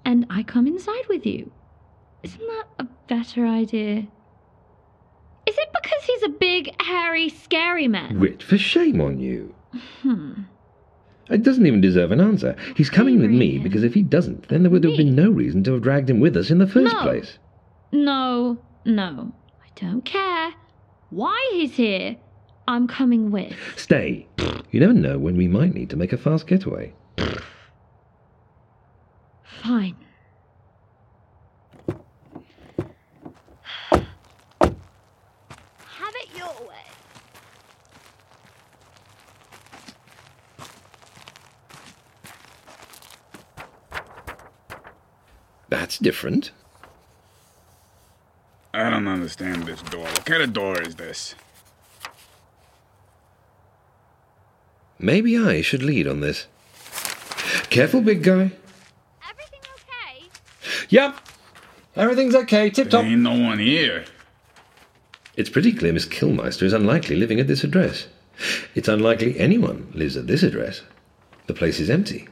and 0.05 0.25
I 0.29 0.43
come 0.43 0.67
inside 0.67 1.07
with 1.09 1.25
you. 1.25 1.51
Isn't 2.23 2.39
that 2.39 2.65
a 2.79 2.83
better 3.07 3.45
idea? 3.45 4.07
Is 5.47 5.57
it 5.57 5.69
because 5.73 6.03
he's 6.03 6.23
a 6.23 6.29
big, 6.29 6.81
hairy, 6.81 7.29
scary 7.29 7.87
man? 7.87 8.19
Wit, 8.19 8.43
for 8.43 8.57
shame 8.57 9.01
on 9.01 9.19
you. 9.19 9.55
Hmm. 10.01 10.33
It 11.29 11.43
doesn't 11.43 11.65
even 11.65 11.81
deserve 11.81 12.11
an 12.11 12.19
answer. 12.19 12.55
He's 12.75 12.89
coming 12.89 13.19
with 13.19 13.29
me 13.29 13.59
because 13.59 13.83
if 13.83 13.93
he 13.93 14.01
doesn't, 14.01 14.47
then 14.49 14.63
there 14.63 14.71
would 14.71 14.83
have 14.83 14.97
been 14.97 15.15
no 15.15 15.29
reason 15.29 15.63
to 15.65 15.73
have 15.73 15.83
dragged 15.83 16.09
him 16.09 16.19
with 16.19 16.35
us 16.35 16.49
in 16.49 16.57
the 16.57 16.67
first 16.67 16.93
No. 16.93 17.01
place. 17.01 17.37
No, 17.91 18.57
no. 18.85 19.33
I 19.63 19.67
don't 19.79 20.03
care. 20.03 20.53
Why 21.11 21.49
he's 21.53 21.75
here, 21.75 22.17
I'm 22.67 22.87
coming 22.87 23.31
with. 23.31 23.53
Stay. 23.75 24.27
You 24.71 24.79
never 24.79 24.93
know 24.93 25.17
when 25.19 25.37
we 25.37 25.47
might 25.47 25.73
need 25.73 25.89
to 25.91 25.95
make 25.97 26.13
a 26.13 26.17
fast 26.17 26.47
getaway. 26.47 26.93
Fine. 29.61 29.95
Have 34.71 36.15
it 36.15 36.29
your 36.35 36.47
way. 36.67 36.85
That's 45.69 45.99
different. 45.99 46.51
I 48.73 48.89
don't 48.89 49.07
understand 49.07 49.63
this 49.65 49.81
door. 49.83 50.03
What 50.03 50.25
kind 50.25 50.41
of 50.41 50.53
door 50.53 50.81
is 50.81 50.95
this? 50.95 51.35
Maybe 54.97 55.37
I 55.37 55.61
should 55.61 55.83
lead 55.83 56.07
on 56.07 56.19
this. 56.21 56.47
Careful, 57.69 58.01
big 58.01 58.23
guy. 58.23 58.51
Everything 59.29 59.59
okay? 59.75 60.29
Yep. 60.89 61.15
Everything's 61.95 62.35
okay. 62.35 62.69
Tip 62.69 62.89
top. 62.89 63.05
Ain't 63.05 63.21
no 63.21 63.37
one 63.37 63.59
here. 63.59 64.05
It's 65.35 65.49
pretty 65.49 65.71
clear 65.71 65.93
Miss 65.93 66.05
Kilmeister 66.05 66.63
is 66.63 66.73
unlikely 66.73 67.15
living 67.15 67.39
at 67.39 67.47
this 67.47 67.63
address. 67.63 68.07
It's 68.75 68.87
unlikely 68.87 69.39
anyone 69.39 69.91
lives 69.93 70.17
at 70.17 70.27
this 70.27 70.43
address. 70.43 70.81
The 71.47 71.53
place 71.53 71.79
is 71.79 71.89
empty. 71.89 72.27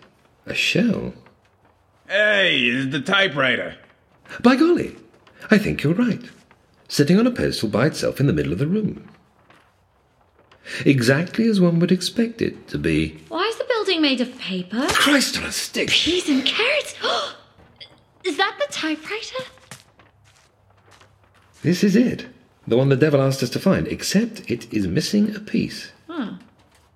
A 0.46 0.54
shell. 0.54 1.14
Hey, 2.08 2.60
it's 2.60 2.92
the 2.92 3.02
typewriter. 3.02 3.76
By 4.42 4.56
golly, 4.56 4.96
I 5.52 5.58
think 5.58 5.84
you're 5.84 5.94
right. 5.94 6.22
Sitting 6.88 7.20
on 7.20 7.28
a 7.28 7.32
pedestal 7.32 7.70
by 7.70 7.88
itself 7.88 8.20
in 8.20 8.28
the 8.28 8.34
middle 8.34 8.54
of 8.54 8.60
the 8.60 8.68
room. 8.68 9.10
Exactly 10.86 11.48
as 11.48 11.62
one 11.62 11.80
would 11.80 11.92
expect 11.92 12.42
it 12.42 12.68
to 12.70 12.78
be. 12.78 13.18
Why 13.30 13.44
is 13.47 13.47
the 13.58 13.66
building 13.68 14.02
made 14.02 14.22
of 14.22 14.38
paper? 14.38 14.88
Christ 14.90 15.38
on 15.38 15.46
a 15.46 15.52
stick! 15.52 15.90
Peas 15.90 16.30
and 16.30 16.46
carrots? 16.46 16.96
is 18.24 18.38
that 18.38 18.58
the 18.60 18.72
typewriter? 18.72 19.44
This 21.62 21.84
is 21.84 21.96
it. 21.96 22.28
The 22.68 22.78
one 22.78 22.90
the 22.90 22.96
devil 22.96 23.22
asked 23.22 23.42
us 23.42 23.50
to 23.52 23.60
find, 23.60 23.88
except 23.88 24.50
it 24.50 24.72
is 24.74 24.88
missing 24.88 25.36
a 25.36 25.40
piece. 25.40 25.92
Huh. 26.08 26.34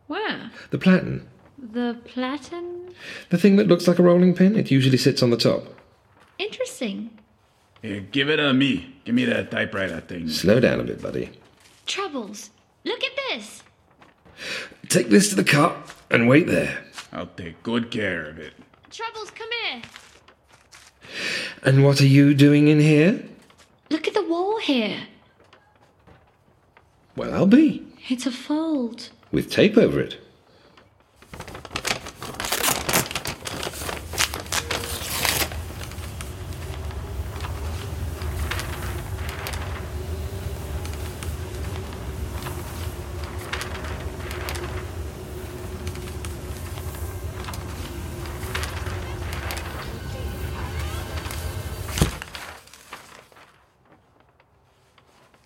Where? 0.07 0.51
The 0.69 0.77
platen. 0.77 1.27
The 1.57 1.97
platen? 2.05 2.93
The 3.29 3.37
thing 3.37 3.55
that 3.55 3.67
looks 3.67 3.87
like 3.87 3.99
a 3.99 4.03
rolling 4.03 4.35
pin, 4.35 4.57
it 4.57 4.69
usually 4.69 4.97
sits 4.97 5.23
on 5.23 5.29
the 5.29 5.37
top. 5.37 5.63
Interesting. 6.37 7.09
Here, 7.81 8.01
give 8.01 8.29
it 8.29 8.37
to 8.37 8.53
me. 8.53 8.95
Give 9.05 9.15
me 9.15 9.25
that 9.25 9.51
typewriter 9.51 10.01
thing. 10.01 10.27
Slow 10.27 10.59
down 10.59 10.79
a 10.81 10.83
bit, 10.83 11.01
buddy. 11.01 11.31
Troubles. 11.85 12.49
Look 12.83 13.03
at 13.03 13.11
this. 13.29 13.63
Take 14.89 15.09
this 15.09 15.29
to 15.29 15.35
the 15.35 15.43
car 15.43 15.75
and 16.09 16.27
wait 16.27 16.47
there. 16.47 16.83
I'll 17.13 17.27
take 17.27 17.61
good 17.63 17.91
care 17.91 18.25
of 18.25 18.39
it. 18.39 18.53
Troubles, 18.89 19.31
come 19.31 19.49
here. 19.63 19.81
And 21.63 21.83
what 21.83 22.01
are 22.01 22.07
you 22.07 22.33
doing 22.33 22.67
in 22.67 22.79
here? 22.79 23.23
Look 23.89 24.07
at 24.07 24.13
the 24.13 24.23
wall 24.23 24.59
here. 24.59 25.07
Well, 27.15 27.33
I'll 27.33 27.45
be. 27.45 27.85
It's 28.09 28.25
a 28.25 28.31
fold. 28.31 29.09
With 29.31 29.51
tape 29.51 29.77
over 29.77 29.99
it. 29.99 30.17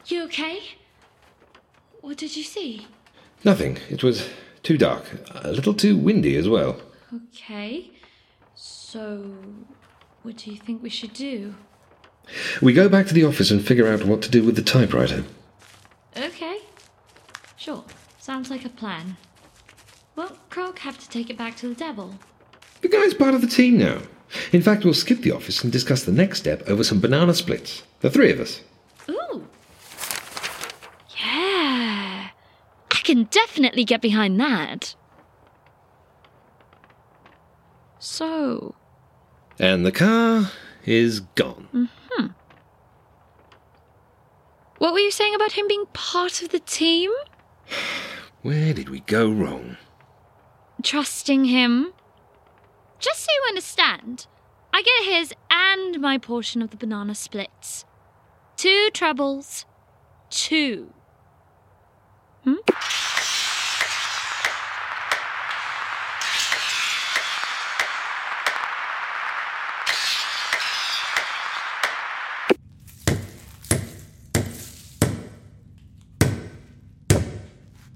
You 0.07 0.24
okay? 0.35 0.59
What 2.01 2.17
did 2.17 2.35
you 2.35 2.43
see? 2.43 2.87
Nothing. 3.43 3.77
It 3.89 4.03
was 4.03 4.29
too 4.63 4.77
dark. 4.77 5.05
A 5.33 5.51
little 5.51 5.73
too 5.73 5.95
windy 5.95 6.35
as 6.35 6.49
well. 6.49 6.81
Okay. 7.13 7.91
So, 8.53 9.33
what 10.23 10.37
do 10.37 10.51
you 10.51 10.57
think 10.57 10.83
we 10.83 10.89
should 10.89 11.13
do? 11.13 11.55
We 12.61 12.73
go 12.73 12.89
back 12.89 13.07
to 13.07 13.13
the 13.13 13.23
office 13.23 13.51
and 13.51 13.65
figure 13.65 13.87
out 13.87 14.03
what 14.05 14.21
to 14.23 14.29
do 14.31 14.43
with 14.43 14.55
the 14.55 14.61
typewriter. 14.61 15.23
Okay. 16.17 16.59
Sure. 17.55 17.83
Sounds 18.19 18.49
like 18.49 18.65
a 18.65 18.69
plan. 18.69 19.17
Won't 20.15 20.49
Krog 20.49 20.79
have 20.79 20.97
to 20.97 21.09
take 21.09 21.29
it 21.29 21.37
back 21.37 21.55
to 21.57 21.69
the 21.69 21.75
devil. 21.75 22.15
The 22.81 22.87
guy's 22.87 23.13
part 23.13 23.35
of 23.35 23.41
the 23.41 23.47
team 23.47 23.77
now. 23.77 23.99
In 24.51 24.61
fact, 24.61 24.83
we'll 24.83 24.93
skip 24.93 25.21
the 25.21 25.31
office 25.31 25.63
and 25.63 25.71
discuss 25.71 26.03
the 26.03 26.11
next 26.11 26.39
step 26.39 26.67
over 26.67 26.83
some 26.83 26.99
banana 26.99 27.33
splits. 27.33 27.83
The 28.01 28.09
three 28.09 28.31
of 28.31 28.39
us. 28.39 28.61
Ooh. 29.09 29.47
Yeah. 31.17 32.29
I 32.91 32.94
can 33.05 33.23
definitely 33.25 33.85
get 33.85 34.01
behind 34.01 34.39
that. 34.41 34.95
So, 37.99 38.75
And 39.59 39.85
the 39.85 39.91
car 39.91 40.51
is 40.85 41.21
gone. 41.21 41.89
hmm. 42.11 42.25
What 44.77 44.93
were 44.93 44.99
you 44.99 45.11
saying 45.11 45.33
about 45.33 45.53
him 45.53 45.67
being 45.67 45.85
part 45.93 46.41
of 46.41 46.49
the 46.49 46.59
team? 46.59 47.11
Where 48.41 48.73
did 48.73 48.89
we 48.89 48.99
go 49.01 49.31
wrong? 49.31 49.77
Trusting 50.83 51.45
him. 51.45 51.93
Just 52.99 53.21
so 53.21 53.27
you 53.31 53.43
understand, 53.47 54.27
I 54.73 54.81
get 54.83 55.13
his 55.15 55.33
and 55.49 55.99
my 55.99 56.17
portion 56.17 56.61
of 56.61 56.69
the 56.71 56.77
banana 56.77 57.15
splits. 57.15 57.85
Two 58.57 58.89
trebles. 58.93 59.65
Two. 60.29 60.93
Hmm? 62.45 62.53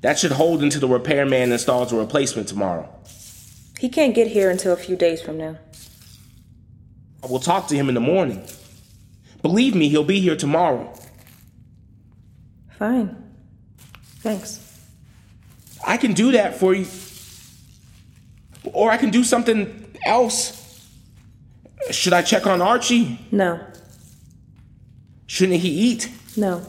That 0.02 0.18
should 0.18 0.32
hold 0.32 0.64
until 0.64 0.82
the 0.82 0.88
repairman 0.88 1.52
installs 1.52 1.94
a 1.94 1.98
replacement 1.98 2.48
tomorrow. 2.48 2.90
He 3.78 3.90
can't 3.90 4.16
get 4.16 4.28
here 4.28 4.50
until 4.50 4.74
a 4.74 4.78
few 4.78 4.96
days 4.96 5.22
from 5.22 5.38
now. 5.38 5.58
I 7.24 7.28
will 7.28 7.40
talk 7.40 7.68
to 7.68 7.76
him 7.76 7.90
in 7.90 7.96
the 7.96 8.02
morning. 8.02 8.44
Believe 9.44 9.76
me, 9.76 9.90
he'll 9.90 10.04
be 10.04 10.20
here 10.20 10.36
tomorrow. 10.36 10.92
Fine. 12.78 13.29
Thanks. 14.20 14.60
I 15.86 15.98
can 15.98 16.14
do 16.14 16.32
that 16.34 16.60
for 16.60 16.74
you. 16.74 16.86
Or 18.74 18.92
I 18.92 18.98
can 18.98 19.10
do 19.10 19.24
something 19.24 19.96
else. 20.06 20.56
Should 21.92 22.14
I 22.14 22.22
check 22.22 22.46
on 22.46 22.62
Archie? 22.62 23.20
No. 23.32 23.60
Shouldn't 25.28 25.60
he 25.62 25.70
eat? 25.70 26.12
No. 26.36 26.66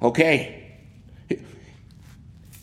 Okay. 0.00 0.58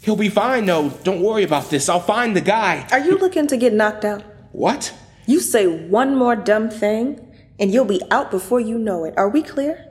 He'll 0.01 0.15
be 0.15 0.29
fine, 0.29 0.65
though. 0.65 0.89
Don't 1.03 1.21
worry 1.21 1.43
about 1.43 1.69
this. 1.69 1.89
I'll 1.89 1.99
find 1.99 2.35
the 2.35 2.41
guy. 2.41 2.87
Are 2.91 2.99
you 2.99 3.17
looking 3.17 3.47
to 3.47 3.57
get 3.57 3.73
knocked 3.73 4.05
out? 4.05 4.23
What? 4.51 4.93
You 5.27 5.39
say 5.41 5.67
one 5.67 6.15
more 6.15 6.35
dumb 6.35 6.69
thing, 6.69 7.19
and 7.59 7.71
you'll 7.71 7.85
be 7.85 8.01
out 8.09 8.31
before 8.31 8.59
you 8.59 8.77
know 8.77 9.03
it. 9.03 9.13
Are 9.17 9.29
we 9.29 9.43
clear? 9.43 9.85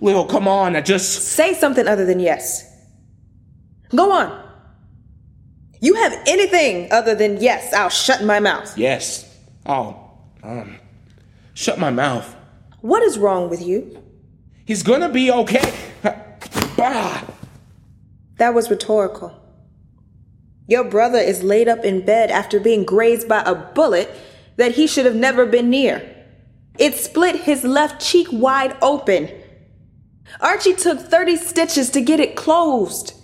Lil, 0.00 0.24
come 0.24 0.48
on. 0.48 0.76
I 0.76 0.80
just. 0.80 1.22
Say 1.28 1.54
something 1.54 1.86
other 1.86 2.04
than 2.04 2.20
yes. 2.20 2.66
Go 3.94 4.12
on. 4.12 4.48
You 5.80 5.94
have 5.94 6.12
anything 6.26 6.92
other 6.92 7.14
than 7.14 7.40
yes, 7.40 7.72
I'll 7.72 7.88
shut 7.88 8.22
my 8.24 8.40
mouth. 8.40 8.76
Yes. 8.76 9.26
Oh, 9.66 10.10
um. 10.42 10.78
Shut 11.54 11.78
my 11.78 11.90
mouth. 11.90 12.36
What 12.80 13.02
is 13.02 13.18
wrong 13.18 13.50
with 13.50 13.62
you? 13.62 14.02
He's 14.64 14.82
gonna 14.82 15.08
be 15.08 15.30
okay. 15.30 15.74
Bah! 16.76 17.22
That 18.36 18.54
was 18.54 18.70
rhetorical. 18.70 19.38
Your 20.66 20.84
brother 20.84 21.18
is 21.18 21.42
laid 21.42 21.68
up 21.68 21.84
in 21.84 22.04
bed 22.04 22.30
after 22.30 22.60
being 22.60 22.84
grazed 22.84 23.28
by 23.28 23.42
a 23.42 23.54
bullet 23.54 24.08
that 24.56 24.72
he 24.72 24.86
should 24.86 25.04
have 25.04 25.16
never 25.16 25.44
been 25.44 25.68
near. 25.68 26.08
It 26.78 26.94
split 26.94 27.36
his 27.42 27.64
left 27.64 28.00
cheek 28.00 28.28
wide 28.30 28.76
open. 28.80 29.28
Archie 30.40 30.74
took 30.74 31.00
30 31.00 31.36
stitches 31.36 31.90
to 31.90 32.00
get 32.00 32.20
it 32.20 32.36
closed. 32.36 33.14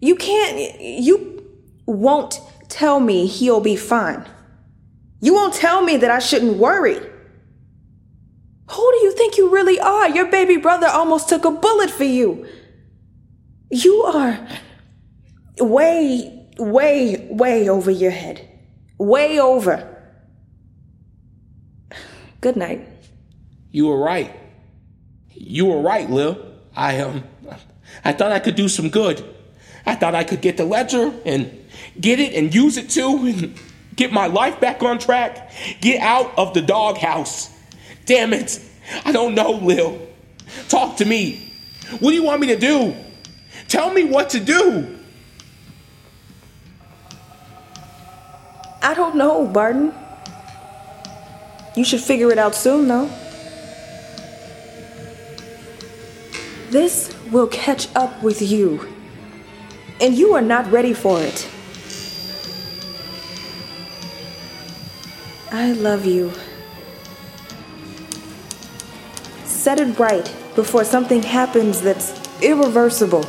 You 0.00 0.16
can't, 0.16 0.80
you 0.80 1.46
won't 1.86 2.40
tell 2.68 3.00
me 3.00 3.26
he'll 3.26 3.60
be 3.60 3.76
fine. 3.76 4.26
You 5.20 5.34
won't 5.34 5.54
tell 5.54 5.82
me 5.82 5.96
that 5.98 6.10
I 6.10 6.18
shouldn't 6.18 6.56
worry. 6.56 6.94
Who 8.70 8.92
do 8.92 8.98
you 9.04 9.12
think 9.16 9.36
you 9.36 9.50
really 9.50 9.78
are? 9.78 10.08
Your 10.08 10.30
baby 10.30 10.56
brother 10.56 10.88
almost 10.88 11.28
took 11.28 11.44
a 11.44 11.50
bullet 11.50 11.90
for 11.90 12.04
you. 12.04 12.46
You 13.70 14.02
are 14.02 14.48
way, 15.58 16.48
way, 16.58 17.28
way 17.30 17.68
over 17.68 17.90
your 17.90 18.10
head. 18.10 18.48
Way 18.98 19.38
over. 19.38 19.88
Good 22.40 22.56
night. 22.56 22.88
You 23.70 23.86
were 23.86 23.98
right. 23.98 24.41
You 25.34 25.66
were 25.66 25.80
right, 25.80 26.08
Lil. 26.08 26.38
I 26.74 27.00
um 27.00 27.24
I 28.04 28.12
thought 28.12 28.32
I 28.32 28.38
could 28.38 28.54
do 28.54 28.68
some 28.68 28.88
good. 28.90 29.24
I 29.84 29.94
thought 29.94 30.14
I 30.14 30.24
could 30.24 30.40
get 30.40 30.56
the 30.56 30.64
ledger 30.64 31.12
and 31.24 31.66
get 32.00 32.20
it 32.20 32.34
and 32.34 32.54
use 32.54 32.76
it 32.76 32.90
too 32.90 33.18
and 33.26 33.54
get 33.96 34.12
my 34.12 34.26
life 34.26 34.60
back 34.60 34.82
on 34.82 34.98
track. 34.98 35.52
Get 35.80 36.00
out 36.00 36.36
of 36.38 36.54
the 36.54 36.62
doghouse. 36.62 37.50
Damn 38.06 38.32
it. 38.32 38.60
I 39.04 39.12
don't 39.12 39.34
know, 39.34 39.52
Lil. 39.52 40.00
Talk 40.68 40.96
to 40.98 41.04
me. 41.04 41.52
What 42.00 42.10
do 42.10 42.16
you 42.16 42.22
want 42.22 42.40
me 42.40 42.48
to 42.48 42.56
do? 42.56 42.94
Tell 43.68 43.92
me 43.92 44.04
what 44.04 44.30
to 44.30 44.40
do. 44.40 44.98
I 48.82 48.94
don't 48.94 49.14
know, 49.14 49.46
Barton. 49.46 49.94
You 51.76 51.84
should 51.84 52.00
figure 52.00 52.30
it 52.30 52.38
out 52.38 52.54
soon, 52.54 52.88
though. 52.88 53.08
This 56.72 57.14
will 57.30 57.48
catch 57.48 57.94
up 57.94 58.22
with 58.22 58.40
you. 58.40 58.88
And 60.00 60.14
you 60.14 60.32
are 60.32 60.40
not 60.40 60.72
ready 60.72 60.94
for 60.94 61.20
it. 61.20 61.46
I 65.52 65.72
love 65.72 66.06
you. 66.06 66.32
Set 69.44 69.80
it 69.80 69.98
right 69.98 70.24
before 70.54 70.84
something 70.84 71.22
happens 71.22 71.82
that's 71.82 72.10
irreversible. 72.40 73.24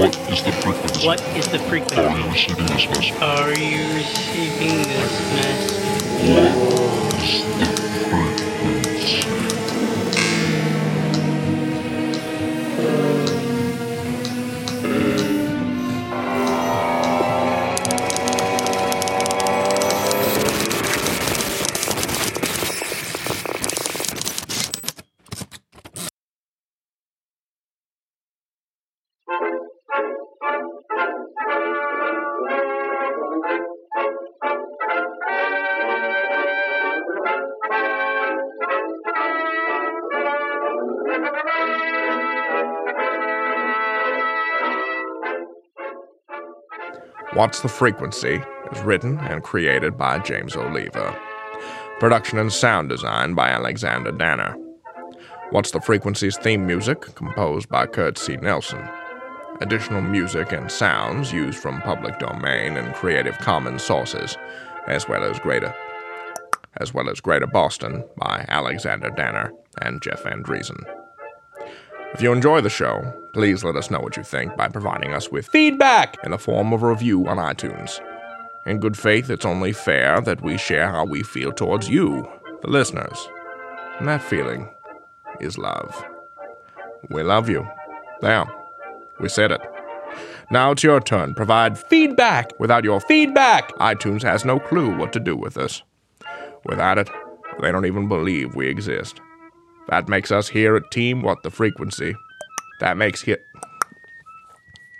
What 0.00 0.18
is 0.30 0.42
the 0.42 0.50
frequency? 0.50 1.06
What 1.06 1.20
is 1.36 1.46
the 1.46 1.60
frequency? 1.60 1.94
Oh, 1.96 2.08
are 2.08 2.18
you 2.18 2.32
receiving 2.32 2.66
this 2.66 2.88
message? 2.88 3.12
Are 3.22 3.54
you 3.54 3.94
receiving 3.94 4.82
this 4.82 5.14
message? 5.36 6.28
What 6.28 7.14
is 7.22 7.76
the 7.76 7.79
What's 47.40 47.62
the 47.62 47.68
Frequency 47.68 48.42
is 48.70 48.82
written 48.82 49.18
and 49.20 49.42
created 49.42 49.96
by 49.96 50.18
James 50.18 50.54
Oliva. 50.56 51.18
Production 51.98 52.38
and 52.38 52.52
sound 52.52 52.90
design 52.90 53.32
by 53.32 53.48
Alexander 53.48 54.12
Danner. 54.12 54.54
What's 55.48 55.70
the 55.70 55.80
Frequency's 55.80 56.36
theme 56.36 56.66
music 56.66 57.00
composed 57.14 57.70
by 57.70 57.86
Kurt 57.86 58.18
C. 58.18 58.36
Nelson. 58.36 58.86
Additional 59.62 60.02
music 60.02 60.52
and 60.52 60.70
sounds 60.70 61.32
used 61.32 61.58
from 61.58 61.80
public 61.80 62.18
domain 62.18 62.76
and 62.76 62.94
Creative 62.94 63.38
Commons 63.38 63.82
sources, 63.82 64.36
as 64.86 65.08
well 65.08 65.24
as 65.24 65.38
Greater 65.38 65.74
as 66.76 66.92
well 66.92 67.08
as 67.08 67.22
Greater 67.22 67.46
Boston 67.46 68.04
by 68.18 68.44
Alexander 68.48 69.08
Danner 69.08 69.50
and 69.80 70.02
Jeff 70.02 70.24
Van 70.24 70.42
Dreason. 70.42 70.84
If 72.12 72.20
you 72.20 72.32
enjoy 72.32 72.60
the 72.60 72.70
show, 72.70 73.12
please 73.32 73.62
let 73.62 73.76
us 73.76 73.90
know 73.90 74.00
what 74.00 74.16
you 74.16 74.24
think 74.24 74.56
by 74.56 74.68
providing 74.68 75.12
us 75.12 75.30
with 75.30 75.46
feedback 75.46 76.16
in 76.24 76.32
the 76.32 76.38
form 76.38 76.72
of 76.72 76.82
a 76.82 76.88
review 76.88 77.26
on 77.28 77.36
iTunes. 77.36 78.00
In 78.66 78.80
good 78.80 78.98
faith, 78.98 79.30
it's 79.30 79.44
only 79.44 79.72
fair 79.72 80.20
that 80.20 80.42
we 80.42 80.58
share 80.58 80.88
how 80.88 81.04
we 81.04 81.22
feel 81.22 81.52
towards 81.52 81.88
you, 81.88 82.28
the 82.62 82.68
listeners. 82.68 83.28
And 83.98 84.08
that 84.08 84.22
feeling 84.22 84.68
is 85.40 85.56
love. 85.56 86.04
We 87.10 87.22
love 87.22 87.48
you. 87.48 87.66
There, 88.20 88.44
we 89.20 89.28
said 89.28 89.52
it. 89.52 89.60
Now 90.50 90.72
it's 90.72 90.82
your 90.82 91.00
turn. 91.00 91.34
Provide 91.34 91.78
feedback. 91.78 92.58
Without 92.58 92.82
your 92.82 93.00
feedback, 93.00 93.72
iTunes 93.76 94.22
has 94.22 94.44
no 94.44 94.58
clue 94.58 94.96
what 94.96 95.12
to 95.12 95.20
do 95.20 95.36
with 95.36 95.56
us. 95.56 95.82
Without 96.64 96.98
it, 96.98 97.08
they 97.62 97.70
don't 97.70 97.86
even 97.86 98.08
believe 98.08 98.56
we 98.56 98.66
exist. 98.66 99.20
That 99.90 100.08
makes 100.08 100.30
us 100.30 100.48
here 100.48 100.76
at 100.76 100.92
Team 100.92 101.22
What 101.22 101.42
the 101.42 101.50
Frequency. 101.50 102.14
That 102.78 102.96
makes 102.96 103.26
it. 103.26 103.44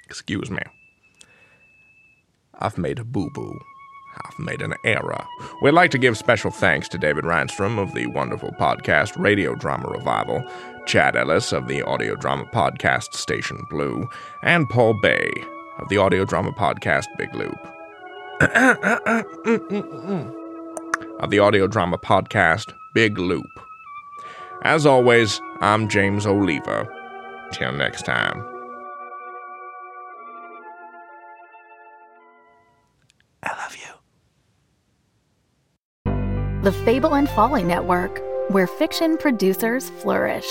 Excuse 0.05 0.51
me. 0.51 0.63
I've 2.59 2.77
made 2.77 2.99
a 2.99 3.05
boo 3.05 3.31
boo. 3.33 3.57
I've 4.25 4.39
made 4.39 4.61
an 4.61 4.75
error. 4.85 5.25
We'd 5.63 5.71
like 5.71 5.93
to 5.93 5.99
give 5.99 6.19
special 6.19 6.51
thanks 6.51 6.89
to 6.89 6.99
David 6.99 7.25
Rheinstrom 7.25 7.79
of 7.79 7.95
the 7.95 8.09
wonderful 8.09 8.51
podcast 8.59 9.17
Radio 9.17 9.55
Drama 9.55 9.89
Revival, 9.89 10.45
Chad 10.87 11.15
Ellis 11.15 11.53
of 11.53 11.69
the 11.69 11.83
audio 11.83 12.17
drama 12.17 12.45
podcast 12.53 13.15
Station 13.15 13.65
Blue, 13.71 14.09
and 14.43 14.69
Paul 14.69 14.99
Bae 15.01 15.31
of 15.79 15.89
the 15.89 15.99
audio 15.99 16.25
drama 16.25 16.51
podcast 16.51 17.07
Big 17.17 17.33
Loop. 17.33 17.57
of 21.21 21.31
the 21.31 21.39
audio 21.39 21.69
drama 21.69 21.97
podcast 21.97 22.75
Big 22.93 23.17
Loop. 23.17 23.47
As 24.63 24.85
always, 24.85 25.41
I'm 25.61 25.89
James 25.89 26.27
Oliva. 26.27 26.87
Till 27.53 27.73
next 27.73 28.05
time. 28.05 28.45
I 33.43 33.57
love 33.57 33.75
you. 33.75 33.89
The 36.63 36.73
Fable 36.85 37.15
and 37.15 37.27
Folly 37.31 37.65
Network, 37.65 38.21
where 38.51 38.67
fiction 38.67 39.17
producers 39.17 39.89
flourish. 39.89 40.47